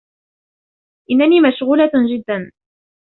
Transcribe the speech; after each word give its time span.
إنني 1.11 1.39
مشغولة 1.41 1.91
جداً. 2.17 2.51